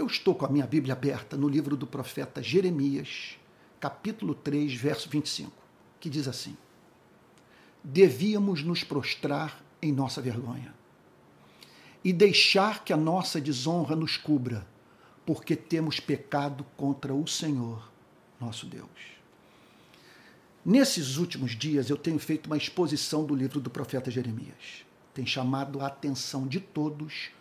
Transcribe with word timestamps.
Eu 0.00 0.06
estou 0.06 0.34
com 0.34 0.46
a 0.46 0.48
minha 0.48 0.66
Bíblia 0.66 0.94
aberta 0.94 1.36
no 1.36 1.46
livro 1.46 1.76
do 1.76 1.86
profeta 1.86 2.42
Jeremias, 2.42 3.38
capítulo 3.78 4.34
3, 4.34 4.72
verso 4.72 5.10
25, 5.10 5.52
que 6.00 6.08
diz 6.08 6.26
assim: 6.26 6.56
Devíamos 7.84 8.62
nos 8.62 8.82
prostrar 8.82 9.62
em 9.82 9.92
nossa 9.92 10.22
vergonha 10.22 10.74
e 12.02 12.14
deixar 12.14 12.82
que 12.82 12.94
a 12.94 12.96
nossa 12.96 13.38
desonra 13.38 13.94
nos 13.94 14.16
cubra, 14.16 14.66
porque 15.26 15.54
temos 15.54 16.00
pecado 16.00 16.64
contra 16.78 17.12
o 17.12 17.26
Senhor, 17.26 17.92
nosso 18.40 18.64
Deus. 18.64 18.88
Nesses 20.64 21.18
últimos 21.18 21.54
dias 21.54 21.90
eu 21.90 21.96
tenho 21.98 22.18
feito 22.18 22.46
uma 22.46 22.56
exposição 22.56 23.22
do 23.22 23.34
livro 23.34 23.60
do 23.60 23.68
profeta 23.68 24.10
Jeremias. 24.10 24.82
Tem 25.12 25.26
chamado 25.26 25.78
a 25.78 25.88
atenção 25.88 26.46
de 26.46 26.58
todos 26.58 27.32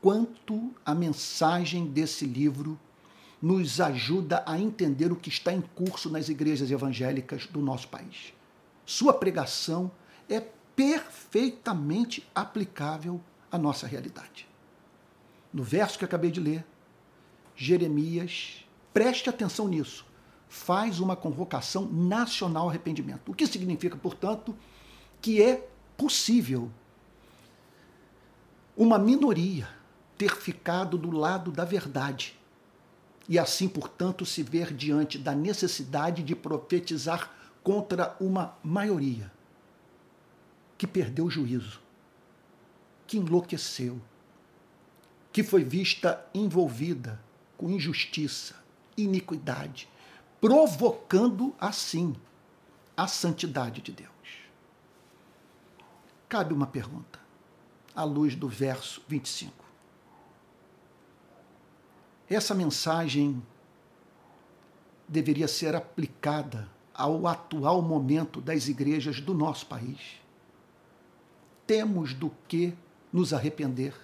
quanto 0.00 0.74
a 0.84 0.94
mensagem 0.94 1.86
desse 1.86 2.24
livro 2.24 2.78
nos 3.40 3.80
ajuda 3.80 4.42
a 4.46 4.58
entender 4.58 5.10
o 5.10 5.16
que 5.16 5.28
está 5.28 5.52
em 5.52 5.60
curso 5.60 6.10
nas 6.10 6.28
igrejas 6.28 6.70
evangélicas 6.70 7.46
do 7.46 7.60
nosso 7.60 7.88
país. 7.88 8.34
Sua 8.84 9.14
pregação 9.14 9.90
é 10.28 10.40
perfeitamente 10.76 12.26
aplicável 12.34 13.20
à 13.50 13.56
nossa 13.56 13.86
realidade. 13.86 14.46
No 15.52 15.62
verso 15.62 15.98
que 15.98 16.04
acabei 16.04 16.30
de 16.30 16.40
ler, 16.40 16.64
Jeremias, 17.56 18.64
preste 18.92 19.28
atenção 19.28 19.68
nisso, 19.68 20.06
faz 20.48 21.00
uma 21.00 21.16
convocação 21.16 21.86
nacional 21.86 22.64
ao 22.64 22.68
arrependimento. 22.70 23.30
O 23.30 23.34
que 23.34 23.46
significa, 23.46 23.96
portanto, 23.96 24.56
que 25.20 25.42
é 25.42 25.68
possível 25.96 26.70
uma 28.76 28.98
minoria 28.98 29.79
ter 30.20 30.36
ficado 30.36 30.98
do 30.98 31.10
lado 31.10 31.50
da 31.50 31.64
verdade 31.64 32.38
e 33.26 33.38
assim, 33.38 33.66
portanto, 33.66 34.26
se 34.26 34.42
ver 34.42 34.70
diante 34.70 35.16
da 35.16 35.34
necessidade 35.34 36.22
de 36.22 36.36
profetizar 36.36 37.32
contra 37.62 38.14
uma 38.20 38.54
maioria 38.62 39.32
que 40.76 40.86
perdeu 40.86 41.24
o 41.24 41.30
juízo, 41.30 41.80
que 43.06 43.16
enlouqueceu, 43.16 43.98
que 45.32 45.42
foi 45.42 45.64
vista 45.64 46.22
envolvida 46.34 47.18
com 47.56 47.70
injustiça, 47.70 48.56
iniquidade, 48.98 49.88
provocando 50.38 51.54
assim 51.58 52.14
a 52.94 53.06
santidade 53.06 53.80
de 53.80 53.92
Deus. 53.92 54.10
Cabe 56.28 56.52
uma 56.52 56.66
pergunta, 56.66 57.18
à 57.94 58.04
luz 58.04 58.36
do 58.36 58.50
verso 58.50 59.02
25 59.08 59.69
essa 62.30 62.54
mensagem 62.54 63.42
deveria 65.08 65.48
ser 65.48 65.74
aplicada 65.74 66.68
ao 66.94 67.26
atual 67.26 67.82
momento 67.82 68.40
das 68.40 68.68
igrejas 68.68 69.20
do 69.20 69.34
nosso 69.34 69.66
país. 69.66 69.98
Temos 71.66 72.14
do 72.14 72.30
que 72.46 72.72
nos 73.12 73.32
arrepender. 73.32 73.94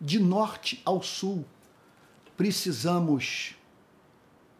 De 0.00 0.18
norte 0.18 0.82
ao 0.84 1.00
sul, 1.02 1.44
precisamos 2.36 3.54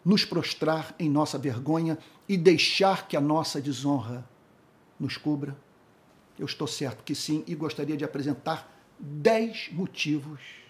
nos 0.03 0.23
prostrar 0.23 0.95
em 0.97 1.09
nossa 1.09 1.37
vergonha 1.37 1.97
e 2.27 2.37
deixar 2.37 3.07
que 3.09 3.17
a 3.17 3.21
nossa 3.21 3.59
desonra 3.59 4.27
nos 4.97 5.17
cubra? 5.17 5.57
Eu 6.39 6.45
estou 6.45 6.67
certo 6.67 7.03
que 7.03 7.13
sim 7.13 7.43
e 7.45 7.53
gostaria 7.53 7.97
de 7.97 8.05
apresentar 8.05 8.71
dez 8.97 9.69
motivos 9.73 10.66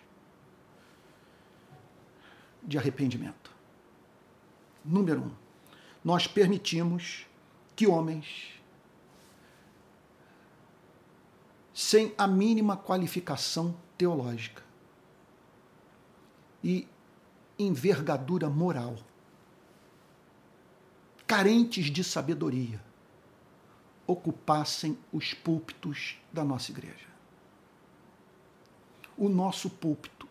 de 2.63 2.77
arrependimento. 2.77 3.51
Número 4.83 5.21
um, 5.21 5.31
nós 6.03 6.27
permitimos 6.27 7.25
que 7.75 7.87
homens 7.87 8.53
sem 11.73 12.13
a 12.17 12.25
mínima 12.25 12.75
qualificação 12.75 13.77
teológica 13.97 14.63
e 16.63 16.87
envergadura 17.59 18.49
moral, 18.49 18.95
carentes 21.27 21.85
de 21.91 22.03
sabedoria, 22.03 22.81
ocupassem 24.07 24.97
os 25.11 25.33
púlpitos 25.33 26.17
da 26.31 26.43
nossa 26.43 26.71
igreja. 26.71 27.07
O 29.17 29.27
nosso 29.27 29.69
púlpito 29.69 30.27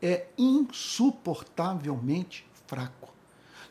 é 0.00 0.28
insuportavelmente 0.36 2.46
fraco. 2.66 3.12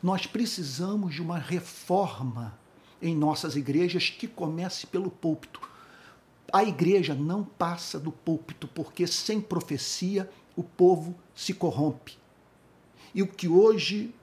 Nós 0.02 0.26
precisamos 0.26 1.14
de 1.14 1.22
uma 1.22 1.38
reforma 1.38 2.58
em 3.00 3.16
nossas 3.16 3.54
igrejas 3.56 4.10
que 4.10 4.28
comece 4.28 4.86
pelo 4.86 5.10
púlpito. 5.10 5.66
A 6.52 6.62
igreja 6.64 7.14
não 7.14 7.42
passa 7.44 7.98
do 7.98 8.12
púlpito, 8.12 8.68
porque 8.68 9.06
sem 9.06 9.40
profecia 9.40 10.30
o 10.56 10.62
povo 10.62 11.14
se 11.34 11.54
corrompe. 11.54 12.18
E 13.14 13.22
o 13.22 13.26
que 13.26 13.48
hoje 13.48 14.14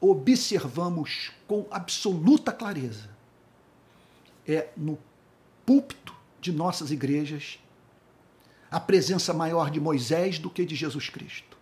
observamos 0.00 1.30
com 1.46 1.64
absoluta 1.70 2.50
clareza 2.52 3.10
é 4.46 4.70
no 4.76 4.98
púlpito 5.66 6.14
de 6.40 6.52
nossas 6.52 6.90
igrejas 6.90 7.58
a 8.70 8.78
presença 8.78 9.34
maior 9.34 9.70
de 9.70 9.80
Moisés 9.80 10.38
do 10.38 10.48
que 10.48 10.64
de 10.64 10.76
Jesus 10.76 11.08
Cristo. 11.08 11.58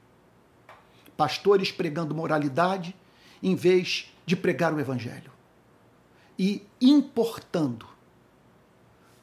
Pastores 1.17 1.73
pregando 1.73 2.15
moralidade 2.15 2.95
em 3.43 3.55
vez 3.55 4.13
de 4.27 4.37
pregar 4.37 4.75
o 4.75 4.81
Evangelho. 4.81 5.33
E 6.39 6.65
importando 6.81 7.87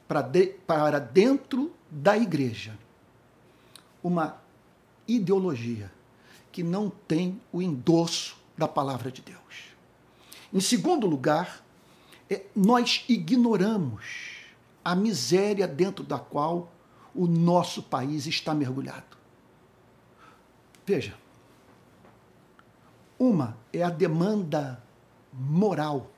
para, 0.08 0.20
de, 0.20 0.46
para 0.66 0.98
dentro 0.98 1.72
da 1.90 2.16
igreja 2.16 2.76
uma 4.02 4.40
ideologia 5.06 5.90
que 6.52 6.62
não 6.62 6.90
tem 6.90 7.40
o 7.52 7.62
endosso 7.62 8.36
da 8.56 8.66
palavra 8.66 9.10
de 9.10 9.22
Deus. 9.22 9.76
Em 10.52 10.60
segundo 10.60 11.06
lugar, 11.06 11.64
é, 12.30 12.42
nós 12.54 13.04
ignoramos 13.08 14.04
a 14.84 14.94
miséria 14.94 15.66
dentro 15.66 16.04
da 16.04 16.18
qual 16.18 16.70
o 17.16 17.26
nosso 17.26 17.82
país 17.82 18.26
está 18.26 18.54
mergulhado. 18.54 19.16
Veja, 20.84 21.14
uma 23.18 23.56
é 23.72 23.82
a 23.82 23.90
demanda 23.90 24.82
moral 25.32 26.10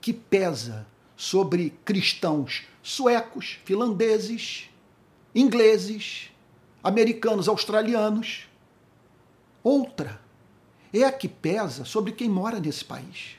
que 0.00 0.12
pesa 0.12 0.86
sobre 1.14 1.70
cristãos 1.84 2.64
suecos, 2.82 3.60
finlandeses, 3.64 4.68
ingleses, 5.34 6.30
americanos, 6.82 7.46
australianos. 7.46 8.48
Outra 9.62 10.20
é 10.92 11.04
a 11.04 11.12
que 11.12 11.28
pesa 11.28 11.84
sobre 11.84 12.12
quem 12.12 12.28
mora 12.28 12.58
nesse 12.58 12.84
país. 12.84 13.36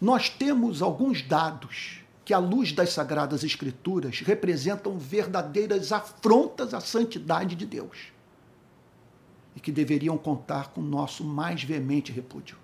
Nós 0.00 0.28
temos 0.28 0.82
alguns 0.82 1.22
dados 1.22 2.03
que, 2.24 2.32
à 2.32 2.38
luz 2.38 2.72
das 2.72 2.90
Sagradas 2.92 3.44
Escrituras, 3.44 4.20
representam 4.20 4.98
verdadeiras 4.98 5.92
afrontas 5.92 6.72
à 6.72 6.80
santidade 6.80 7.54
de 7.54 7.66
Deus 7.66 8.12
e 9.54 9.60
que 9.60 9.70
deveriam 9.70 10.16
contar 10.16 10.68
com 10.68 10.80
nosso 10.80 11.22
mais 11.22 11.62
veemente 11.62 12.10
repúdio. 12.10 12.56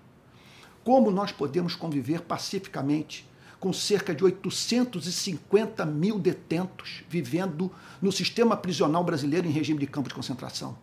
Como 0.83 1.11
nós 1.11 1.31
podemos 1.31 1.75
conviver 1.75 2.21
pacificamente 2.21 3.29
com 3.59 3.71
cerca 3.71 4.15
de 4.15 4.23
850 4.23 5.85
mil 5.85 6.17
detentos 6.17 7.03
vivendo 7.07 7.71
no 8.01 8.11
sistema 8.11 8.57
prisional 8.57 9.03
brasileiro 9.03 9.47
em 9.47 9.51
regime 9.51 9.79
de 9.79 9.85
campo 9.85 10.09
de 10.09 10.15
concentração? 10.15 10.75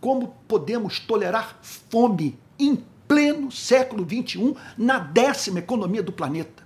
Como 0.00 0.36
podemos 0.46 1.00
tolerar 1.00 1.58
fome 1.60 2.38
em 2.58 2.76
pleno 3.08 3.50
século 3.50 4.04
XXI 4.04 4.54
na 4.78 4.98
décima 4.98 5.58
economia 5.58 6.02
do 6.02 6.12
planeta? 6.12 6.63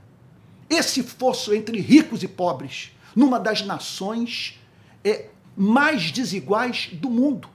Esse 0.69 1.03
fosso 1.03 1.55
entre 1.55 1.81
ricos 1.81 2.23
e 2.23 2.29
pobres 2.29 2.93
numa 3.15 3.41
das 3.41 3.63
nações 3.63 4.59
é, 5.03 5.27
mais 5.57 6.13
desiguais 6.13 6.91
do 6.93 7.11
mundo. 7.11 7.49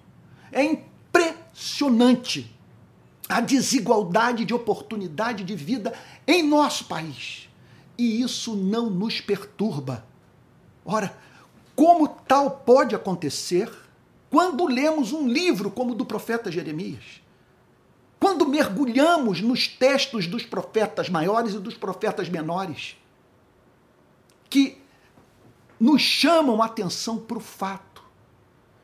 É 0.51 0.63
impressionante 0.63 2.54
a 3.30 3.39
desigualdade 3.39 4.45
de 4.45 4.54
oportunidade 4.54 5.44
de 5.44 5.56
vida 5.56 5.94
em 6.27 6.44
nosso 6.44 6.86
país. 6.86 7.50
E 7.98 8.21
isso 8.21 8.56
não 8.56 8.89
nos 8.89 9.21
perturba. 9.21 10.06
Ora, 10.83 11.15
como 11.75 12.07
tal 12.07 12.51
pode 12.51 12.95
acontecer 12.95 13.71
quando 14.30 14.68
lemos 14.68 15.13
um 15.13 15.27
livro 15.27 15.71
como 15.71 15.94
o 15.94 15.95
do 15.95 16.06
profeta 16.06 16.51
Jeremias? 16.51 17.21
Quando 18.19 18.48
mergulhamos 18.48 19.42
nos 19.42 19.68
textos 19.68 20.27
dos 20.27 20.45
profetas 20.45 21.10
maiores 21.10 21.54
e 21.54 21.60
dos 21.60 21.75
profetas 21.75 22.30
menores? 22.30 22.95
Que 24.53 24.79
nos 25.79 26.00
chamam 26.00 26.61
a 26.61 26.67
atenção 26.67 27.17
para 27.17 27.39
o 27.39 27.41
fato 27.41 28.03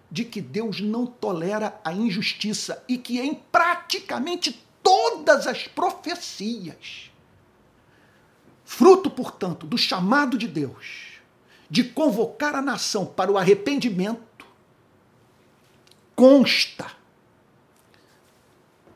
de 0.10 0.26
que 0.26 0.42
Deus 0.42 0.82
não 0.82 1.06
tolera 1.06 1.80
a 1.86 1.94
injustiça 1.94 2.84
e 2.90 2.98
que 2.98 3.20
em 3.20 3.36
praticamente 3.36 4.66
todas 4.82 5.46
as 5.46 5.68
profecias, 5.68 7.12
fruto, 8.66 9.12
portanto, 9.12 9.68
do 9.68 9.78
chamado 9.78 10.40
de 10.40 10.48
Deus 10.48 11.20
de 11.70 11.84
convocar 11.84 12.56
a 12.56 12.64
nação 12.64 13.06
para 13.06 13.32
o 13.32 13.38
arrependimento, 13.38 14.48
consta 16.16 16.92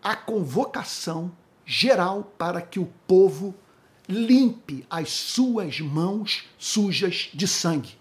a 0.01 0.15
convocação 0.15 1.31
geral 1.63 2.33
para 2.35 2.63
que 2.63 2.79
o 2.79 2.91
povo 3.05 3.53
limpe 4.07 4.85
as 4.89 5.09
suas 5.09 5.79
mãos 5.79 6.43
sujas 6.57 7.29
de 7.33 7.47
sangue. 7.47 7.97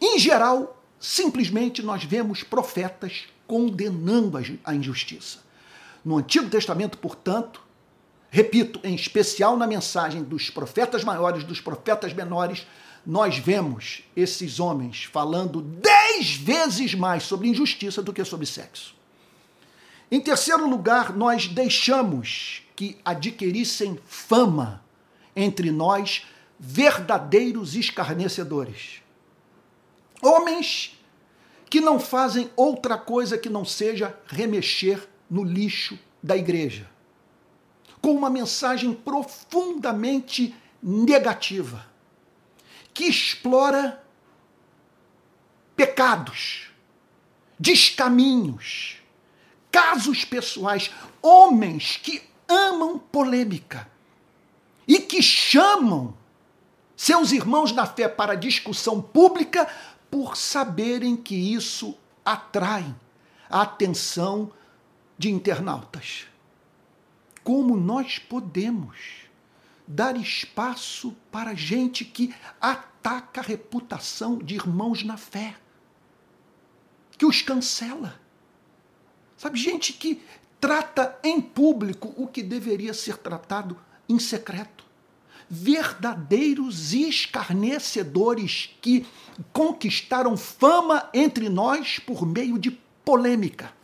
Em 0.00 0.18
geral, 0.18 0.82
simplesmente 0.98 1.82
nós 1.82 2.04
vemos 2.04 2.42
profetas 2.42 3.24
condenando 3.46 4.38
a 4.64 4.74
injustiça. 4.74 5.42
No 6.04 6.18
Antigo 6.18 6.48
Testamento, 6.50 6.98
portanto, 6.98 7.62
repito, 8.30 8.80
em 8.82 8.94
especial 8.94 9.56
na 9.56 9.66
mensagem 9.66 10.22
dos 10.22 10.50
profetas 10.50 11.04
maiores, 11.04 11.44
dos 11.44 11.60
profetas 11.60 12.12
menores, 12.12 12.66
nós 13.06 13.38
vemos 13.38 14.02
esses 14.16 14.58
homens 14.58 15.04
falando 15.04 15.60
dez 15.60 16.34
vezes 16.34 16.94
mais 16.94 17.22
sobre 17.22 17.48
injustiça 17.48 18.02
do 18.02 18.12
que 18.12 18.24
sobre 18.24 18.46
sexo. 18.46 18.94
Em 20.10 20.20
terceiro 20.20 20.68
lugar, 20.68 21.14
nós 21.14 21.48
deixamos 21.48 22.63
que 22.76 22.98
adquirissem 23.04 23.98
fama 24.06 24.82
entre 25.34 25.70
nós 25.70 26.26
verdadeiros 26.58 27.74
escarnecedores. 27.74 29.02
Homens 30.22 30.98
que 31.68 31.80
não 31.80 31.98
fazem 31.98 32.50
outra 32.56 32.96
coisa 32.96 33.36
que 33.36 33.48
não 33.48 33.64
seja 33.64 34.16
remexer 34.26 35.08
no 35.28 35.42
lixo 35.42 35.98
da 36.22 36.36
igreja, 36.36 36.88
com 38.00 38.12
uma 38.12 38.30
mensagem 38.30 38.94
profundamente 38.94 40.54
negativa, 40.82 41.86
que 42.92 43.04
explora 43.04 44.02
pecados, 45.74 46.68
descaminhos, 47.58 48.98
casos 49.70 50.24
pessoais, 50.24 50.90
homens 51.20 51.96
que 51.96 52.22
amam 52.48 52.98
polêmica 52.98 53.90
e 54.86 54.98
que 54.98 55.22
chamam 55.22 56.14
seus 56.96 57.32
irmãos 57.32 57.72
na 57.72 57.86
fé 57.86 58.08
para 58.08 58.34
discussão 58.34 59.00
pública 59.00 59.68
por 60.10 60.36
saberem 60.36 61.16
que 61.16 61.34
isso 61.34 61.96
atrai 62.24 62.94
a 63.48 63.62
atenção 63.62 64.52
de 65.18 65.30
internautas. 65.30 66.26
Como 67.42 67.76
nós 67.76 68.18
podemos 68.18 69.24
dar 69.86 70.16
espaço 70.16 71.14
para 71.30 71.54
gente 71.54 72.04
que 72.04 72.34
ataca 72.60 73.40
a 73.40 73.44
reputação 73.44 74.38
de 74.38 74.54
irmãos 74.54 75.02
na 75.02 75.16
fé, 75.16 75.56
que 77.18 77.26
os 77.26 77.42
cancela? 77.42 78.18
Sabe, 79.36 79.58
gente 79.58 79.92
que 79.92 80.22
trata 80.64 81.18
em 81.22 81.42
público 81.42 82.14
o 82.16 82.26
que 82.26 82.42
deveria 82.42 82.94
ser 82.94 83.18
tratado 83.18 83.78
em 84.08 84.18
secreto. 84.18 84.82
Verdadeiros 85.46 86.94
escarnecedores 86.94 88.74
que 88.80 89.06
conquistaram 89.52 90.38
fama 90.38 91.10
entre 91.12 91.50
nós 91.50 91.98
por 91.98 92.24
meio 92.24 92.58
de 92.58 92.70
polêmica. 93.04 93.74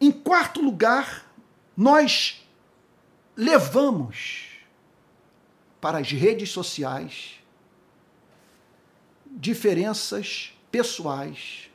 Em 0.00 0.10
quarto 0.10 0.62
lugar, 0.62 1.30
nós 1.76 2.42
levamos 3.36 4.46
para 5.82 5.98
as 5.98 6.10
redes 6.10 6.48
sociais 6.48 7.34
diferenças 9.26 10.54
pessoais 10.72 11.67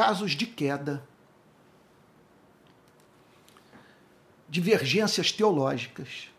casos 0.00 0.30
de 0.30 0.46
queda, 0.46 1.06
divergências 4.48 5.30
teológicas 5.30 6.30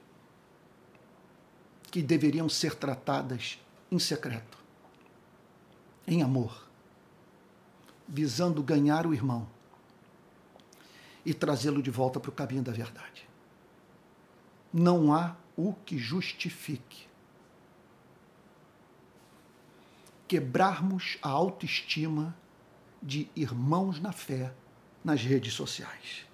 que 1.91 2.01
deveriam 2.01 2.49
ser 2.49 2.73
tratadas 2.73 3.59
em 3.91 3.99
secreto, 3.99 4.57
em 6.07 6.23
amor, 6.23 6.67
visando 8.07 8.63
ganhar 8.63 9.05
o 9.05 9.13
irmão 9.13 9.47
e 11.23 11.31
trazê-lo 11.31 11.83
de 11.83 11.91
volta 11.91 12.19
para 12.19 12.31
o 12.31 12.33
caminho 12.33 12.63
da 12.63 12.71
verdade. 12.71 13.29
Não 14.73 15.13
há 15.13 15.35
o 15.55 15.75
que 15.85 15.99
justifique 15.99 17.07
quebrarmos 20.27 21.19
a 21.21 21.29
autoestima 21.29 22.35
de 23.01 23.29
irmãos 23.35 23.99
na 23.99 24.11
fé 24.11 24.53
nas 25.03 25.21
redes 25.21 25.53
sociais. 25.53 26.25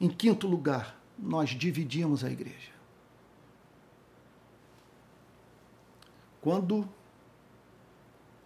Em 0.00 0.08
quinto 0.08 0.46
lugar, 0.46 1.00
nós 1.18 1.50
dividimos 1.50 2.24
a 2.24 2.30
igreja. 2.30 2.72
Quando 6.40 6.88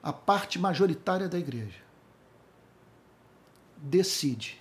a 0.03 0.13
parte 0.13 0.59
majoritária 0.59 1.29
da 1.29 1.39
igreja 1.39 1.83
decide 3.79 4.61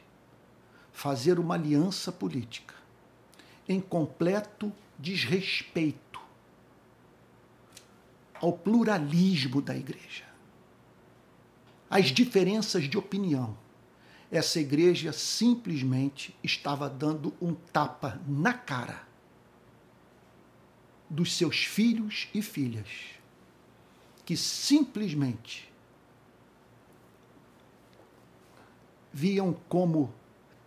fazer 0.91 1.37
uma 1.37 1.55
aliança 1.55 2.11
política 2.11 2.73
em 3.67 3.81
completo 3.81 4.71
desrespeito 4.97 6.21
ao 8.35 8.53
pluralismo 8.53 9.61
da 9.61 9.75
igreja 9.75 10.34
as 11.95 12.07
diferenças 12.07 12.89
de 12.89 12.97
opinião. 12.97 13.57
Essa 14.29 14.59
igreja 14.59 15.13
simplesmente 15.13 16.35
estava 16.43 16.89
dando 16.89 17.33
um 17.41 17.53
tapa 17.55 18.19
na 18.27 18.53
cara 18.53 19.07
dos 21.09 21.37
seus 21.37 21.63
filhos 21.63 22.27
e 22.33 22.41
filhas, 22.41 22.89
que 24.25 24.35
simplesmente 24.35 25.71
viam 29.13 29.53
como 29.69 30.13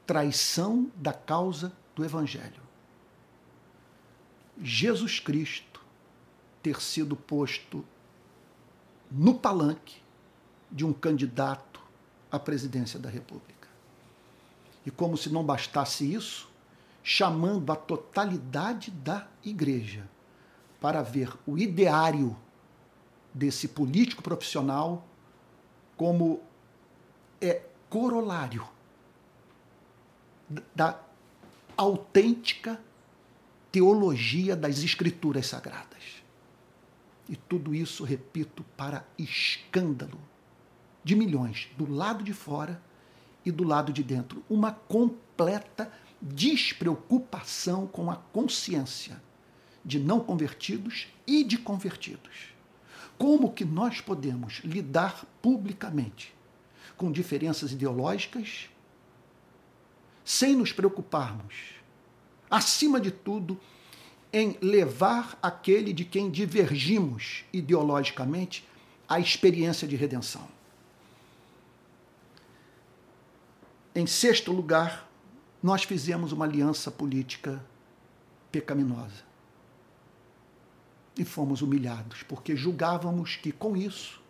traição 0.07 0.91
da 0.97 1.13
causa 1.13 1.77
do 1.95 2.03
Evangelho. 2.03 2.63
Jesus 4.63 5.21
Cristo 5.21 5.85
ter 6.63 6.81
sido 6.81 7.15
posto 7.15 7.85
no 9.11 9.35
palanque 9.39 10.08
de 10.71 10.85
um 10.85 10.93
candidato 10.93 11.81
à 12.31 12.39
presidência 12.39 12.99
da 12.99 13.09
República. 13.09 13.69
E 14.85 14.91
como 14.91 15.17
se 15.17 15.31
não 15.31 15.45
bastasse 15.45 16.13
isso, 16.13 16.49
chamando 17.03 17.71
a 17.73 17.77
totalidade 17.77 18.91
da 18.91 19.27
igreja 19.45 20.09
para 20.81 21.03
ver 21.03 21.33
o 21.47 21.59
ideário 21.59 22.37
desse 23.33 23.69
político 23.69 24.23
profissional 24.23 25.07
como 25.97 26.41
é 27.41 27.63
corolário 27.89 28.67
da 30.75 30.99
autêntica 31.77 32.81
teologia 33.71 34.57
das 34.57 34.79
escrituras 34.79 35.47
sagradas. 35.47 36.23
E 37.29 37.37
tudo 37.37 37.75
isso, 37.75 38.05
repito, 38.05 38.65
para 38.77 39.07
escândalo 39.19 40.19
de 41.09 41.17
milhões 41.17 41.71
do 41.75 41.91
lado 41.91 42.23
de 42.23 42.35
fora 42.35 42.83
e 43.43 43.51
do 43.51 43.65
lado 43.65 43.95
de 43.95 44.03
dentro. 44.03 44.45
Uma 44.47 44.73
completa 44.73 45.91
despreocupação 46.21 47.87
com 47.87 48.11
a 48.11 48.17
consciência 48.17 49.19
de 49.83 49.99
não 49.99 50.21
convertidos 50.21 51.09
e 51.27 51.43
de 51.43 51.57
convertidos. 51.57 52.53
Como 53.17 53.55
que 53.55 53.65
nós 53.65 54.03
podemos 54.03 54.61
lidar 54.63 55.25
publicamente 55.41 56.35
com 56.95 57.11
diferenças 57.11 57.73
ideológicas 57.73 58.69
sem 60.23 60.55
nos 60.55 60.75
preocuparmos, 60.75 61.55
acima 62.51 63.01
de 63.01 63.11
tudo, 63.11 63.59
em 64.31 64.59
levar 64.61 65.39
aquele 65.41 65.95
de 65.95 66.05
quem 66.05 66.31
divergimos 66.31 67.47
ideologicamente 67.51 68.69
à 69.09 69.19
experiência 69.19 69.89
de 69.89 69.97
redenção? 69.97 70.58
Em 73.99 74.07
sexto 74.07 74.53
lugar, 74.53 75.11
nós 75.61 75.83
fizemos 75.83 76.31
uma 76.31 76.45
aliança 76.45 76.89
política 76.89 77.61
pecaminosa. 78.53 79.25
e 81.17 81.25
fomos 81.25 81.63
humilhados, 81.63 82.23
porque 82.23 82.55
julgávamos 82.55 83.35
que 83.35 83.51
com 83.51 83.77
isso, 83.77 84.23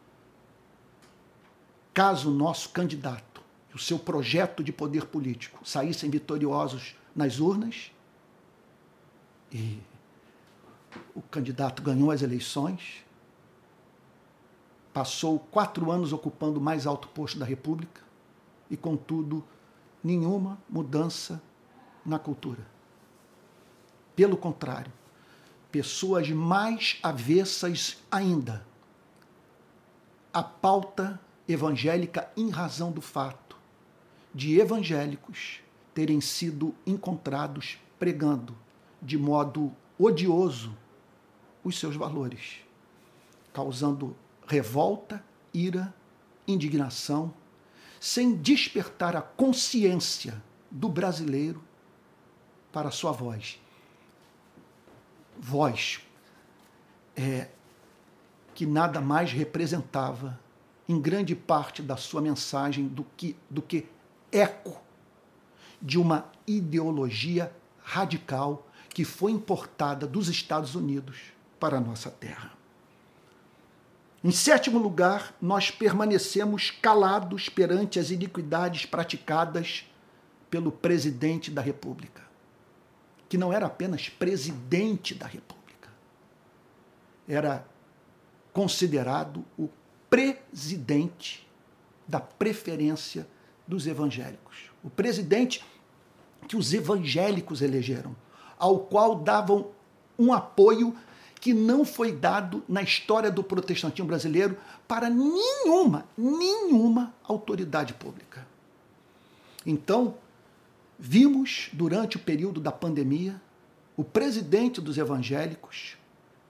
caso 1.92 2.30
o 2.30 2.34
nosso 2.34 2.70
candidato 2.70 3.42
e 3.70 3.76
o 3.76 3.78
seu 3.78 3.98
projeto 3.98 4.64
de 4.64 4.72
poder 4.72 5.04
político 5.04 5.60
saíssem 5.68 6.08
vitoriosos 6.08 6.96
nas 7.14 7.40
urnas, 7.40 7.92
e 9.52 9.78
o 11.14 11.20
candidato 11.20 11.82
ganhou 11.82 12.10
as 12.10 12.22
eleições, 12.22 13.04
passou 14.94 15.38
quatro 15.38 15.92
anos 15.92 16.10
ocupando 16.10 16.58
o 16.58 16.62
mais 16.62 16.86
alto 16.86 17.06
posto 17.08 17.38
da 17.38 17.44
República 17.44 18.00
e, 18.70 18.78
contudo, 18.78 19.44
nenhuma 20.08 20.58
mudança 20.70 21.42
na 22.04 22.18
cultura. 22.18 22.66
Pelo 24.16 24.38
contrário, 24.38 24.90
pessoas 25.70 26.30
mais 26.30 26.98
avessas 27.02 27.98
ainda 28.10 28.66
à 30.32 30.42
pauta 30.42 31.20
evangélica 31.46 32.30
em 32.34 32.48
razão 32.48 32.90
do 32.90 33.02
fato 33.02 33.58
de 34.34 34.58
evangélicos 34.58 35.60
terem 35.92 36.22
sido 36.22 36.74
encontrados 36.86 37.78
pregando 37.98 38.56
de 39.02 39.18
modo 39.18 39.70
odioso 39.98 40.74
os 41.62 41.78
seus 41.78 41.96
valores, 41.96 42.60
causando 43.52 44.16
revolta, 44.46 45.22
ira, 45.52 45.94
indignação, 46.46 47.34
sem 48.00 48.36
despertar 48.36 49.16
a 49.16 49.22
consciência 49.22 50.42
do 50.70 50.88
brasileiro 50.88 51.62
para 52.72 52.88
a 52.88 52.92
sua 52.92 53.12
voz. 53.12 53.60
Voz 55.38 56.00
é, 57.16 57.48
que 58.54 58.66
nada 58.66 59.00
mais 59.00 59.32
representava, 59.32 60.38
em 60.88 61.00
grande 61.00 61.34
parte 61.34 61.82
da 61.82 61.96
sua 61.96 62.20
mensagem, 62.20 62.88
do 62.88 63.04
que, 63.16 63.36
do 63.48 63.60
que 63.60 63.86
eco 64.32 64.80
de 65.80 65.98
uma 65.98 66.30
ideologia 66.46 67.52
radical 67.82 68.66
que 68.90 69.04
foi 69.04 69.32
importada 69.32 70.06
dos 70.06 70.28
Estados 70.28 70.74
Unidos 70.74 71.18
para 71.60 71.76
a 71.76 71.80
nossa 71.80 72.10
terra. 72.10 72.57
Em 74.22 74.32
sétimo 74.32 74.78
lugar, 74.78 75.34
nós 75.40 75.70
permanecemos 75.70 76.70
calados 76.70 77.48
perante 77.48 78.00
as 78.00 78.10
iniquidades 78.10 78.84
praticadas 78.84 79.84
pelo 80.50 80.72
presidente 80.72 81.50
da 81.50 81.62
República, 81.62 82.22
que 83.28 83.38
não 83.38 83.52
era 83.52 83.66
apenas 83.66 84.08
presidente 84.08 85.14
da 85.14 85.26
República, 85.26 85.88
era 87.28 87.64
considerado 88.52 89.44
o 89.56 89.68
presidente 90.10 91.46
da 92.06 92.18
preferência 92.18 93.28
dos 93.66 93.86
evangélicos. 93.86 94.70
O 94.82 94.90
presidente 94.90 95.64
que 96.48 96.56
os 96.56 96.72
evangélicos 96.72 97.60
elegeram, 97.60 98.16
ao 98.58 98.80
qual 98.80 99.14
davam 99.16 99.70
um 100.18 100.32
apoio 100.32 100.96
que 101.40 101.54
não 101.54 101.84
foi 101.84 102.12
dado 102.12 102.62
na 102.68 102.82
história 102.82 103.30
do 103.30 103.42
protestantismo 103.42 104.06
brasileiro 104.06 104.56
para 104.86 105.08
nenhuma, 105.08 106.06
nenhuma 106.16 107.14
autoridade 107.22 107.94
pública. 107.94 108.46
Então, 109.64 110.16
vimos 110.98 111.68
durante 111.72 112.16
o 112.16 112.20
período 112.20 112.60
da 112.60 112.72
pandemia 112.72 113.40
o 113.96 114.04
presidente 114.04 114.80
dos 114.80 114.96
evangélicos 114.96 115.96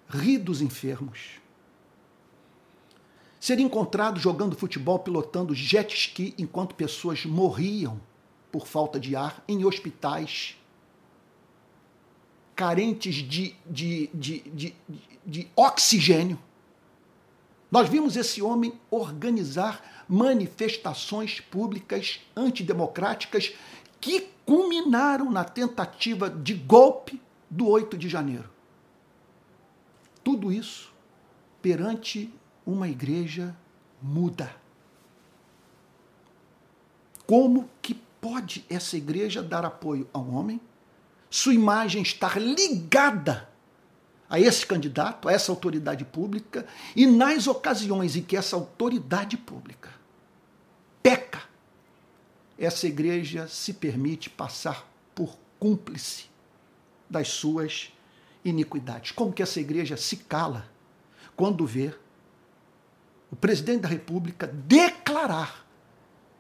rir 0.09 0.39
dos 0.39 0.63
enfermos, 0.63 1.39
ser 3.39 3.59
encontrado 3.59 4.19
jogando 4.19 4.57
futebol, 4.57 4.99
pilotando 4.99 5.55
jet 5.55 5.95
ski 5.95 6.35
enquanto 6.39 6.75
pessoas 6.75 7.25
morriam 7.25 8.01
por 8.51 8.67
falta 8.67 8.99
de 8.99 9.15
ar 9.15 9.43
em 9.47 9.65
hospitais 9.65 10.57
carentes 12.59 13.15
de, 13.15 13.55
de, 13.65 14.11
de, 14.13 14.41
de, 14.51 14.75
de 15.25 15.49
oxigênio. 15.55 16.37
Nós 17.71 17.89
vimos 17.89 18.17
esse 18.17 18.43
homem 18.43 18.73
organizar 18.91 20.05
manifestações 20.09 21.39
públicas 21.39 22.19
antidemocráticas 22.37 23.55
que 24.01 24.27
culminaram 24.45 25.31
na 25.31 25.45
tentativa 25.45 26.29
de 26.29 26.55
golpe 26.55 27.23
do 27.49 27.69
8 27.69 27.97
de 27.97 28.09
janeiro. 28.09 28.51
Tudo 30.25 30.51
isso 30.51 30.93
perante 31.63 32.29
uma 32.67 32.89
igreja 32.89 33.57
muda. 34.03 34.53
Como 37.25 37.71
que 37.81 37.95
pode 38.21 38.65
essa 38.69 38.97
igreja 38.97 39.45
dar 39.45 39.65
apoio 39.65 40.09
a 40.13 40.19
um 40.19 40.35
homem 40.35 40.61
sua 41.31 41.55
imagem 41.55 42.03
estar 42.03 42.41
ligada 42.41 43.49
a 44.29 44.39
esse 44.39 44.67
candidato, 44.67 45.29
a 45.29 45.33
essa 45.33 45.51
autoridade 45.51 46.05
pública, 46.05 46.67
e 46.95 47.07
nas 47.07 47.47
ocasiões 47.47 48.15
em 48.15 48.23
que 48.23 48.37
essa 48.37 48.57
autoridade 48.57 49.37
pública 49.37 49.91
peca, 51.03 51.43
essa 52.59 52.87
igreja 52.87 53.49
se 53.49 53.73
permite 53.73 54.29
passar 54.29 54.87
por 55.15 55.39
cúmplice 55.59 56.27
das 57.09 57.29
suas 57.29 57.93
iniquidades. 58.45 59.13
Como 59.13 59.33
que 59.33 59.43
essa 59.43 59.61
igreja 59.61 59.97
se 59.97 60.17
cala 60.17 60.69
quando 61.37 61.67
vê 61.67 61.95
o 63.31 63.37
presidente 63.37 63.83
da 63.83 63.89
República 63.89 64.47
declarar 64.47 65.67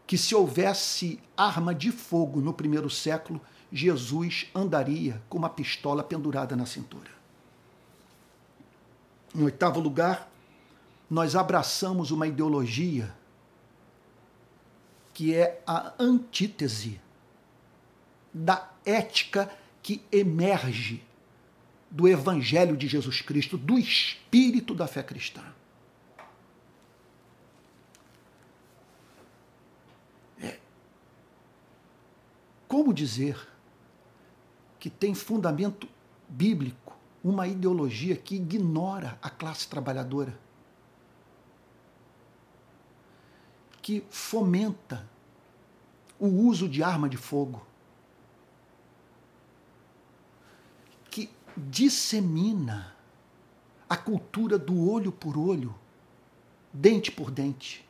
que 0.06 0.16
se 0.16 0.34
houvesse 0.34 1.20
arma 1.36 1.74
de 1.74 1.92
fogo 1.92 2.40
no 2.40 2.52
primeiro 2.52 2.88
século, 2.88 3.40
Jesus 3.72 4.46
andaria 4.54 5.22
com 5.28 5.38
uma 5.38 5.50
pistola 5.50 6.02
pendurada 6.02 6.56
na 6.56 6.64
cintura. 6.64 7.10
Em 9.34 9.42
oitavo 9.42 9.78
lugar, 9.78 10.30
nós 11.10 11.36
abraçamos 11.36 12.10
uma 12.10 12.26
ideologia 12.26 13.14
que 15.12 15.34
é 15.34 15.62
a 15.66 15.92
antítese 15.98 17.00
da 18.32 18.70
ética 18.84 19.50
que 19.82 20.02
emerge 20.12 21.02
do 21.90 22.06
Evangelho 22.06 22.76
de 22.76 22.86
Jesus 22.86 23.20
Cristo, 23.20 23.56
do 23.56 23.78
espírito 23.78 24.74
da 24.74 24.86
fé 24.86 25.02
cristã. 25.02 25.42
É. 30.40 30.58
Como 32.66 32.92
dizer 32.92 33.48
que 34.78 34.88
tem 34.88 35.14
fundamento 35.14 35.88
bíblico, 36.28 36.96
uma 37.22 37.46
ideologia 37.46 38.16
que 38.16 38.36
ignora 38.36 39.18
a 39.20 39.28
classe 39.28 39.68
trabalhadora, 39.68 40.38
que 43.82 44.04
fomenta 44.10 45.08
o 46.18 46.26
uso 46.26 46.68
de 46.68 46.82
arma 46.82 47.08
de 47.08 47.16
fogo, 47.16 47.66
que 51.10 51.30
dissemina 51.56 52.94
a 53.88 53.96
cultura 53.96 54.58
do 54.58 54.88
olho 54.90 55.10
por 55.10 55.36
olho, 55.36 55.74
dente 56.72 57.10
por 57.10 57.30
dente. 57.30 57.88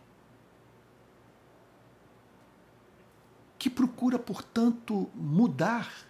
Que 3.59 3.69
procura, 3.69 4.19
portanto, 4.19 5.11
mudar 5.15 6.08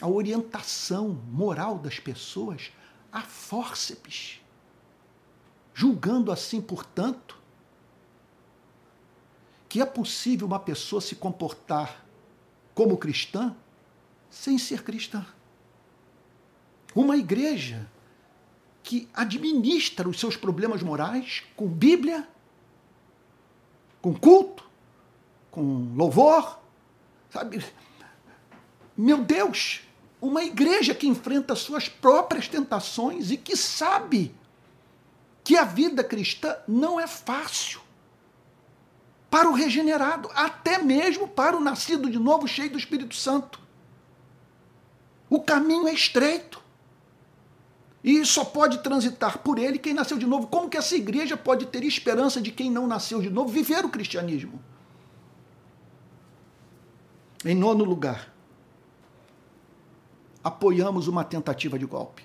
a 0.00 0.08
orientação 0.08 1.20
moral 1.30 1.78
das 1.78 1.98
pessoas 1.98 2.72
a 3.12 3.22
fórceps, 3.22 4.40
julgando 5.72 6.32
assim, 6.32 6.60
portanto, 6.60 7.38
que 9.68 9.80
é 9.80 9.86
possível 9.86 10.46
uma 10.46 10.60
pessoa 10.60 11.00
se 11.00 11.16
comportar 11.16 12.04
como 12.74 12.96
cristã 12.96 13.54
sem 14.30 14.58
ser 14.58 14.82
cristã. 14.82 15.24
Uma 16.94 17.16
igreja 17.16 17.88
que 18.82 19.08
administra 19.14 20.08
os 20.08 20.20
seus 20.20 20.36
problemas 20.36 20.82
morais 20.82 21.42
com 21.56 21.66
Bíblia, 21.66 22.28
com 24.02 24.14
culto, 24.14 24.64
com 25.50 25.94
louvor, 25.94 26.58
sabe? 27.30 27.64
Meu 28.96 29.18
Deus, 29.18 29.80
uma 30.20 30.42
igreja 30.42 30.94
que 30.94 31.06
enfrenta 31.06 31.54
suas 31.54 31.88
próprias 31.88 32.48
tentações 32.48 33.30
e 33.30 33.36
que 33.36 33.56
sabe 33.56 34.34
que 35.42 35.56
a 35.56 35.64
vida 35.64 36.02
cristã 36.02 36.56
não 36.66 36.98
é 36.98 37.06
fácil 37.06 37.80
para 39.30 39.50
o 39.50 39.52
regenerado, 39.52 40.30
até 40.34 40.78
mesmo 40.78 41.26
para 41.26 41.56
o 41.56 41.60
nascido 41.60 42.08
de 42.08 42.18
novo, 42.18 42.46
cheio 42.46 42.70
do 42.70 42.78
Espírito 42.78 43.14
Santo. 43.14 43.60
O 45.28 45.40
caminho 45.40 45.88
é 45.88 45.92
estreito. 45.92 46.62
E 48.02 48.24
só 48.24 48.44
pode 48.44 48.78
transitar 48.78 49.38
por 49.38 49.58
ele 49.58 49.78
quem 49.78 49.94
nasceu 49.94 50.18
de 50.18 50.26
novo. 50.26 50.46
Como 50.46 50.68
que 50.68 50.76
essa 50.76 50.94
igreja 50.94 51.36
pode 51.36 51.66
ter 51.66 51.82
esperança 51.82 52.40
de 52.40 52.52
quem 52.52 52.70
não 52.70 52.86
nasceu 52.86 53.20
de 53.20 53.30
novo 53.30 53.48
viver 53.48 53.84
o 53.84 53.88
cristianismo? 53.88 54.62
Em 57.44 57.54
nono 57.54 57.82
lugar, 57.82 58.33
apoiamos 60.44 61.08
uma 61.08 61.24
tentativa 61.24 61.78
de 61.78 61.86
golpe. 61.86 62.22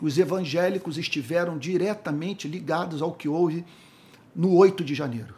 Os 0.00 0.18
evangélicos 0.18 0.98
estiveram 0.98 1.56
diretamente 1.58 2.46
ligados 2.46 3.00
ao 3.00 3.14
que 3.14 3.28
houve 3.28 3.64
no 4.36 4.54
8 4.54 4.84
de 4.84 4.94
janeiro. 4.94 5.34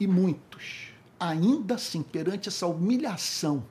E 0.00 0.06
muitos, 0.06 0.92
ainda 1.18 1.76
assim, 1.76 2.02
perante 2.02 2.48
essa 2.48 2.66
humilhação 2.66 3.64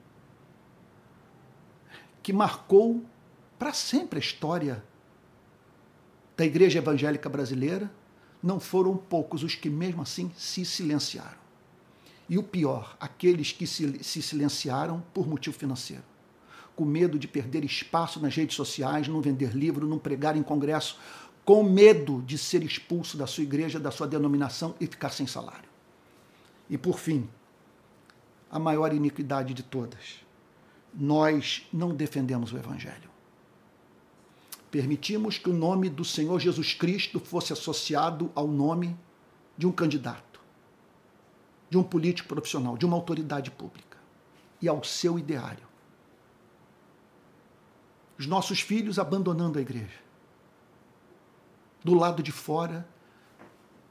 que 2.24 2.31
marcou 2.31 3.03
para 3.58 3.74
sempre 3.74 4.17
a 4.17 4.22
história 4.22 4.84
da 6.38 6.46
igreja 6.46 6.79
evangélica 6.79 7.27
brasileira, 7.27 7.91
não 8.41 8.60
foram 8.60 8.96
poucos 8.96 9.43
os 9.43 9.55
que, 9.55 9.69
mesmo 9.69 10.01
assim, 10.01 10.31
se 10.38 10.63
silenciaram. 10.63 11.38
E 12.29 12.38
o 12.38 12.43
pior, 12.43 12.96
aqueles 13.00 13.51
que 13.51 13.67
se, 13.67 14.01
se 14.03 14.22
silenciaram 14.22 15.03
por 15.13 15.27
motivo 15.27 15.58
financeiro. 15.58 16.03
Com 16.79 16.86
medo 16.86 17.19
de 17.19 17.27
perder 17.27 17.65
espaço 17.65 18.21
nas 18.21 18.33
redes 18.33 18.55
sociais, 18.55 19.09
não 19.09 19.19
vender 19.19 19.51
livro, 19.53 19.86
não 19.86 20.00
pregar 20.00 20.38
em 20.38 20.41
congresso, 20.41 20.98
com 21.43 21.62
medo 21.62 22.21
de 22.21 22.38
ser 22.38 22.63
expulso 22.63 23.17
da 23.17 23.27
sua 23.27 23.43
igreja, 23.43 23.77
da 23.77 23.91
sua 23.91 24.07
denominação 24.07 24.74
e 24.79 24.88
ficar 24.88 25.09
sem 25.09 25.27
salário. 25.27 25.67
E 26.69 26.77
por 26.77 26.98
fim, 26.98 27.27
a 28.50 28.57
maior 28.57 28.93
iniquidade 28.93 29.53
de 29.53 29.62
todas. 29.62 30.24
Nós 30.93 31.67
não 31.74 31.93
defendemos 31.93 32.53
o 32.53 32.57
Evangelho. 32.57 33.09
Permitimos 34.71 35.38
que 35.38 35.50
o 35.50 35.53
nome 35.53 35.89
do 35.89 36.05
Senhor 36.05 36.39
Jesus 36.39 36.74
Cristo 36.74 37.19
fosse 37.19 37.51
associado 37.51 38.31
ao 38.33 38.48
nome 38.48 38.95
de 39.57 39.67
um 39.67 39.71
candidato 39.74 40.29
de 41.69 41.77
um 41.77 41.83
político 41.83 42.29
profissional, 42.29 42.77
de 42.77 42.86
uma 42.86 42.95
autoridade 42.95 43.51
pública 43.51 43.98
e 44.62 44.67
ao 44.67 44.81
seu 44.83 45.19
ideário. 45.19 45.68
Os 48.19 48.27
nossos 48.27 48.59
filhos 48.59 48.99
abandonando 48.99 49.57
a 49.57 49.61
igreja. 49.61 49.97
Do 51.83 51.93
lado 51.93 52.21
de 52.21 52.31
fora, 52.31 52.88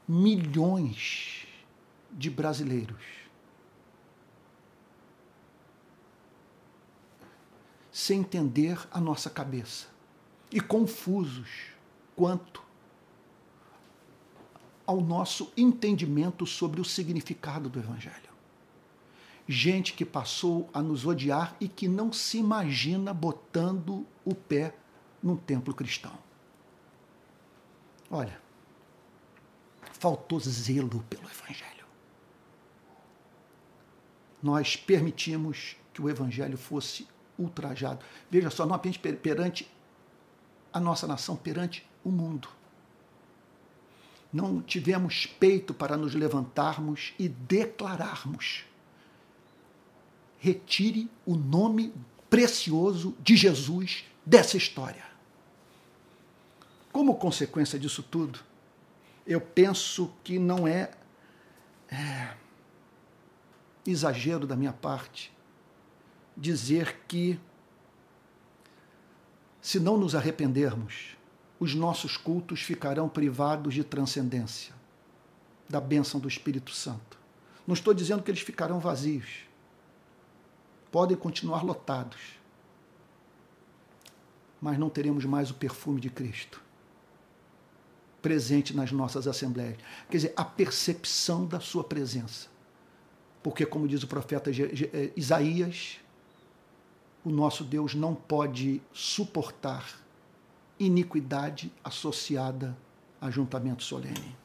milhões 0.07 1.47
de 2.11 2.29
brasileiros 2.29 3.19
sem 7.91 8.21
entender 8.21 8.79
a 8.91 8.99
nossa 9.01 9.29
cabeça 9.29 9.87
e 10.51 10.61
confusos 10.61 11.71
quanto 12.15 12.63
ao 14.85 15.01
nosso 15.01 15.51
entendimento 15.57 16.45
sobre 16.45 16.79
o 16.79 16.85
significado 16.85 17.67
do 17.69 17.77
Evangelho. 17.77 18.28
Gente 19.51 19.93
que 19.93 20.05
passou 20.05 20.69
a 20.71 20.79
nos 20.79 21.07
odiar 21.07 21.55
e 21.59 21.67
que 21.67 21.87
não 21.87 22.13
se 22.13 22.37
imagina 22.37 23.11
botando 23.11 24.05
o 24.23 24.35
pé 24.35 24.75
num 25.23 25.35
templo 25.35 25.73
cristão. 25.73 26.15
Olha, 28.11 28.39
faltou 29.93 30.39
zelo 30.39 31.03
pelo 31.09 31.23
Evangelho. 31.27 31.85
Nós 34.39 34.75
permitimos 34.75 35.75
que 35.91 35.99
o 35.99 36.07
Evangelho 36.07 36.55
fosse 36.55 37.07
ultrajado. 37.35 38.05
Veja 38.29 38.51
só, 38.51 38.67
não 38.67 38.75
apenas 38.75 38.97
perante 38.97 39.67
a 40.71 40.79
nossa 40.79 41.07
nação, 41.07 41.35
perante 41.35 41.89
o 42.03 42.11
mundo 42.11 42.47
não 44.31 44.61
tivemos 44.61 45.25
peito 45.25 45.73
para 45.73 45.97
nos 45.97 46.13
levantarmos 46.13 47.13
e 47.17 47.27
declararmos: 47.27 48.63
retire 50.39 51.09
o 51.25 51.35
nome 51.35 51.93
precioso 52.29 53.15
de 53.21 53.35
Jesus 53.35 54.05
dessa 54.25 54.57
história. 54.57 55.03
Como 56.91 57.15
consequência 57.15 57.77
disso 57.77 58.01
tudo, 58.01 58.39
eu 59.27 59.39
penso 59.39 60.11
que 60.23 60.39
não 60.39 60.67
é, 60.67 60.91
é 61.91 62.33
exagero 63.85 64.47
da 64.47 64.55
minha 64.55 64.73
parte 64.73 65.31
dizer 66.35 67.01
que, 67.07 67.39
se 69.61 69.79
não 69.79 69.97
nos 69.97 70.15
arrependermos, 70.15 71.17
os 71.59 71.75
nossos 71.75 72.15
cultos 72.15 72.61
ficarão 72.61 73.09
privados 73.09 73.73
de 73.73 73.83
transcendência, 73.83 74.73
da 75.67 75.81
bênção 75.81 76.19
do 76.19 76.27
Espírito 76.27 76.71
Santo. 76.71 77.19
Não 77.67 77.73
estou 77.73 77.93
dizendo 77.93 78.23
que 78.23 78.31
eles 78.31 78.41
ficarão 78.41 78.79
vazios. 78.79 79.48
Podem 80.91 81.17
continuar 81.17 81.63
lotados. 81.63 82.39
Mas 84.61 84.77
não 84.77 84.89
teremos 84.89 85.23
mais 85.25 85.49
o 85.49 85.53
perfume 85.53 86.01
de 86.01 86.09
Cristo 86.09 86.61
presente 88.21 88.75
nas 88.75 88.91
nossas 88.91 89.27
assembleias. 89.27 89.77
Quer 90.09 90.17
dizer, 90.17 90.33
a 90.35 90.43
percepção 90.43 91.45
da 91.45 91.59
sua 91.59 91.83
presença. 91.83 92.47
Porque, 93.41 93.65
como 93.65 93.87
diz 93.87 94.03
o 94.03 94.07
profeta 94.07 94.51
eh, 94.51 95.11
Isaías, 95.15 95.99
o 97.23 97.29
nosso 97.29 97.63
Deus 97.63 97.95
não 97.95 98.13
pode 98.13 98.81
suportar 98.91 99.99
iniquidade 100.77 101.71
associada 101.83 102.77
a 103.19 103.29
juntamento 103.29 103.83
solene. 103.83 104.35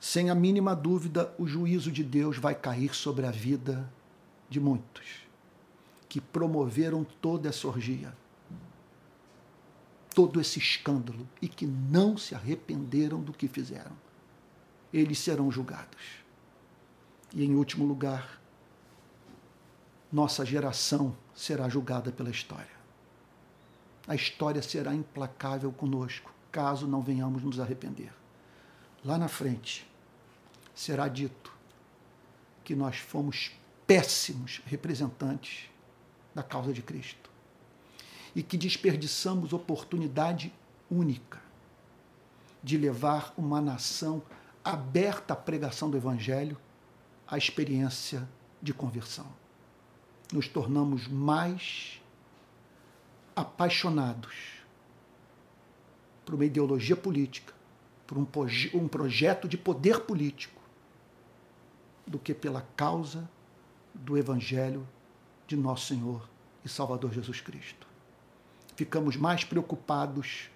Sem 0.00 0.30
a 0.30 0.34
mínima 0.34 0.74
dúvida, 0.74 1.32
o 1.38 1.46
juízo 1.46 1.90
de 1.90 2.02
Deus 2.02 2.36
vai 2.36 2.54
cair 2.54 2.94
sobre 2.94 3.26
a 3.26 3.30
vida 3.30 3.88
de 4.52 4.60
muitos 4.60 5.26
que 6.08 6.20
promoveram 6.20 7.04
toda 7.20 7.48
essa 7.48 7.66
orgia, 7.66 8.14
todo 10.14 10.40
esse 10.40 10.58
escândalo 10.58 11.26
e 11.40 11.48
que 11.48 11.66
não 11.66 12.16
se 12.16 12.34
arrependeram 12.34 13.20
do 13.20 13.32
que 13.32 13.48
fizeram. 13.48 13.96
Eles 14.92 15.18
serão 15.18 15.50
julgados. 15.50 16.22
E, 17.34 17.44
em 17.44 17.54
último 17.54 17.86
lugar, 17.86 18.40
nossa 20.12 20.44
geração 20.44 21.16
será 21.34 21.68
julgada 21.68 22.12
pela 22.12 22.30
história 22.30 22.82
a 24.06 24.14
história 24.14 24.60
será 24.62 24.94
implacável 24.94 25.72
conosco, 25.72 26.32
caso 26.50 26.86
não 26.86 27.00
venhamos 27.00 27.42
nos 27.42 27.60
arrepender. 27.60 28.12
Lá 29.04 29.16
na 29.16 29.28
frente, 29.28 29.88
será 30.74 31.08
dito 31.08 31.52
que 32.64 32.74
nós 32.74 32.96
fomos 32.96 33.52
péssimos 33.92 34.62
representantes 34.64 35.68
da 36.34 36.42
causa 36.42 36.72
de 36.72 36.80
Cristo 36.80 37.30
e 38.34 38.42
que 38.42 38.56
desperdiçamos 38.56 39.52
oportunidade 39.52 40.50
única 40.90 41.42
de 42.62 42.78
levar 42.78 43.34
uma 43.36 43.60
nação 43.60 44.22
aberta 44.64 45.34
à 45.34 45.36
pregação 45.36 45.90
do 45.90 45.98
Evangelho 45.98 46.56
à 47.26 47.36
experiência 47.36 48.26
de 48.62 48.72
conversão. 48.72 49.26
Nos 50.32 50.48
tornamos 50.48 51.06
mais 51.06 52.00
apaixonados 53.36 54.62
por 56.24 56.34
uma 56.34 56.46
ideologia 56.46 56.96
política, 56.96 57.52
por 58.06 58.16
um, 58.16 58.26
um 58.72 58.88
projeto 58.88 59.46
de 59.46 59.58
poder 59.58 60.00
político, 60.00 60.62
do 62.06 62.18
que 62.18 62.32
pela 62.32 62.62
causa 62.74 63.28
do 63.94 64.16
Evangelho 64.16 64.86
de 65.46 65.56
nosso 65.56 65.86
Senhor 65.86 66.28
e 66.64 66.68
Salvador 66.68 67.12
Jesus 67.12 67.40
Cristo. 67.40 67.86
Ficamos 68.76 69.16
mais 69.16 69.44
preocupados 69.44 70.50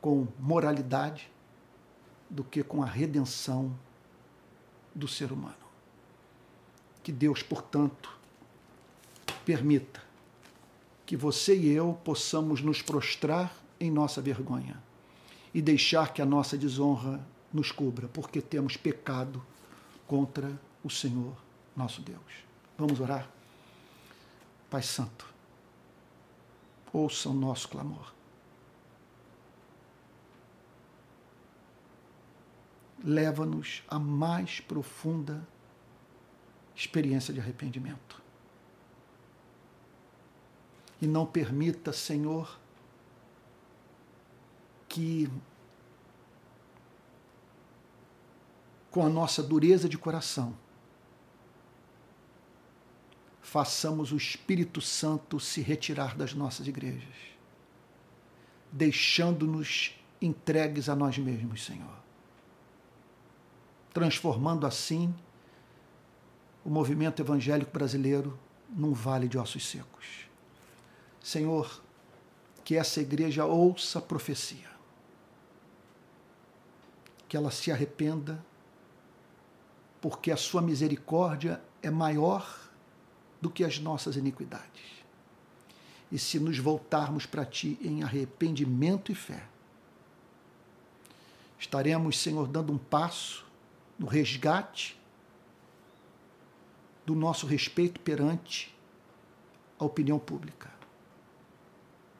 com 0.00 0.26
moralidade 0.38 1.30
do 2.30 2.44
que 2.44 2.62
com 2.62 2.82
a 2.82 2.86
redenção 2.86 3.76
do 4.94 5.08
ser 5.08 5.32
humano. 5.32 5.54
Que 7.02 7.10
Deus, 7.10 7.42
portanto, 7.42 8.10
permita 9.44 10.02
que 11.04 11.16
você 11.16 11.56
e 11.56 11.70
eu 11.70 11.98
possamos 12.04 12.62
nos 12.62 12.80
prostrar 12.80 13.54
em 13.78 13.90
nossa 13.90 14.22
vergonha 14.22 14.82
e 15.52 15.60
deixar 15.60 16.12
que 16.12 16.22
a 16.22 16.26
nossa 16.26 16.56
desonra 16.56 17.24
nos 17.52 17.70
cubra, 17.70 18.08
porque 18.08 18.40
temos 18.40 18.76
pecado 18.76 19.44
contra 20.06 20.58
o 20.82 20.90
Senhor 20.90 21.43
nosso 21.76 22.00
Deus. 22.02 22.44
Vamos 22.78 23.00
orar? 23.00 23.28
Pai 24.70 24.82
Santo, 24.82 25.32
ouça 26.92 27.28
o 27.28 27.34
nosso 27.34 27.68
clamor. 27.68 28.12
Leva-nos 33.02 33.82
à 33.88 33.98
mais 33.98 34.60
profunda 34.60 35.46
experiência 36.74 37.32
de 37.32 37.38
arrependimento 37.38 38.22
e 41.00 41.06
não 41.06 41.26
permita, 41.26 41.92
Senhor, 41.92 42.58
que 44.88 45.30
com 48.90 49.04
a 49.04 49.08
nossa 49.08 49.42
dureza 49.42 49.88
de 49.88 49.98
coração, 49.98 50.56
façamos 53.54 54.10
o 54.10 54.16
Espírito 54.16 54.80
Santo 54.80 55.38
se 55.38 55.60
retirar 55.60 56.16
das 56.16 56.34
nossas 56.34 56.66
igrejas, 56.66 57.14
deixando-nos 58.72 59.94
entregues 60.20 60.88
a 60.88 60.96
nós 60.96 61.16
mesmos, 61.18 61.64
Senhor. 61.64 61.96
Transformando 63.92 64.66
assim 64.66 65.14
o 66.64 66.68
movimento 66.68 67.22
evangélico 67.22 67.70
brasileiro 67.70 68.36
num 68.68 68.92
vale 68.92 69.28
de 69.28 69.38
ossos 69.38 69.64
secos. 69.64 70.28
Senhor, 71.22 71.80
que 72.64 72.76
essa 72.76 73.00
igreja 73.00 73.44
ouça 73.44 74.00
a 74.00 74.02
profecia, 74.02 74.68
que 77.28 77.36
ela 77.36 77.52
se 77.52 77.70
arrependa 77.70 78.44
porque 80.00 80.32
a 80.32 80.36
sua 80.36 80.60
misericórdia 80.60 81.62
é 81.80 81.88
maior 81.88 82.64
do 83.44 83.50
que 83.50 83.62
as 83.62 83.78
nossas 83.78 84.16
iniquidades. 84.16 85.04
E 86.10 86.18
se 86.18 86.40
nos 86.40 86.58
voltarmos 86.58 87.26
para 87.26 87.44
ti 87.44 87.78
em 87.82 88.02
arrependimento 88.02 89.12
e 89.12 89.14
fé, 89.14 89.46
estaremos, 91.58 92.18
Senhor, 92.18 92.48
dando 92.48 92.72
um 92.72 92.78
passo 92.78 93.44
no 93.98 94.06
resgate 94.06 94.98
do 97.04 97.14
nosso 97.14 97.46
respeito 97.46 98.00
perante 98.00 98.74
a 99.78 99.84
opinião 99.84 100.18
pública. 100.18 100.72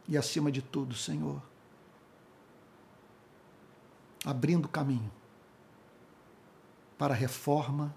E 0.07 0.19
acima 0.19 0.53
de 0.53 0.61
tudo, 0.61 0.95
Senhor, 0.95 1.41
abrindo 4.27 4.69
caminho 4.69 5.11
para 6.99 7.15
a 7.15 7.17
reforma 7.17 7.97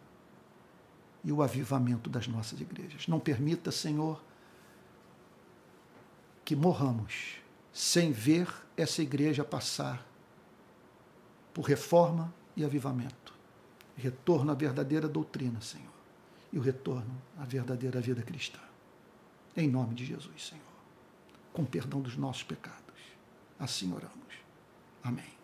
e 1.27 1.31
o 1.33 1.43
avivamento 1.43 2.09
das 2.09 2.25
nossas 2.25 2.61
igrejas. 2.61 3.05
Não 3.05 3.19
permita, 3.19 3.69
Senhor, 3.69 4.23
que 6.45 6.55
morramos 6.55 7.39
sem 7.73 8.13
ver 8.13 8.47
essa 8.77 9.01
igreja 9.01 9.43
passar 9.43 10.07
por 11.53 11.63
reforma 11.63 12.33
e 12.55 12.63
avivamento. 12.63 13.33
Retorno 13.97 14.53
à 14.53 14.55
verdadeira 14.55 15.09
doutrina, 15.09 15.59
Senhor, 15.59 15.91
e 16.53 16.57
o 16.57 16.61
retorno 16.61 17.21
à 17.37 17.43
verdadeira 17.43 17.99
vida 17.99 18.21
cristã. 18.21 18.61
Em 19.53 19.67
nome 19.67 19.95
de 19.95 20.05
Jesus, 20.05 20.47
Senhor. 20.47 20.63
Com 21.51 21.65
perdão 21.65 21.99
dos 21.99 22.15
nossos 22.15 22.43
pecados. 22.43 22.95
Assim 23.59 23.91
oramos. 23.91 24.33
Amém. 25.03 25.36